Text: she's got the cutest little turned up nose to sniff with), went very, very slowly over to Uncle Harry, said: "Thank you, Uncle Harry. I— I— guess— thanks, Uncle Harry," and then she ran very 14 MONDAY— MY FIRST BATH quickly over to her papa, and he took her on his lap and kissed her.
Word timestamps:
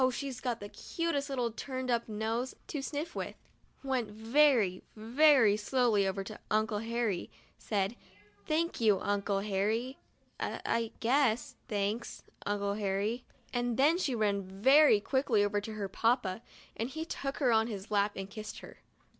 she's 0.09 0.39
got 0.39 0.59
the 0.59 0.67
cutest 0.67 1.29
little 1.29 1.51
turned 1.51 1.91
up 1.91 2.09
nose 2.09 2.55
to 2.65 2.81
sniff 2.81 3.13
with), 3.15 3.35
went 3.83 4.09
very, 4.09 4.81
very 4.95 5.55
slowly 5.55 6.07
over 6.07 6.23
to 6.23 6.39
Uncle 6.49 6.79
Harry, 6.79 7.29
said: 7.59 7.95
"Thank 8.47 8.81
you, 8.81 8.99
Uncle 8.99 9.41
Harry. 9.41 9.99
I— 10.39 10.59
I— 10.65 10.91
guess— 11.01 11.55
thanks, 11.67 12.23
Uncle 12.47 12.73
Harry," 12.73 13.25
and 13.53 13.77
then 13.77 13.99
she 13.99 14.15
ran 14.15 14.41
very 14.41 14.43
14 14.45 14.55
MONDAY— 14.55 14.63
MY 14.63 14.99
FIRST 14.99 15.03
BATH 15.03 15.09
quickly 15.11 15.43
over 15.43 15.61
to 15.61 15.73
her 15.73 15.87
papa, 15.87 16.41
and 16.75 16.89
he 16.89 17.05
took 17.05 17.37
her 17.37 17.51
on 17.51 17.67
his 17.67 17.91
lap 17.91 18.13
and 18.15 18.27
kissed 18.27 18.61
her. 18.61 18.79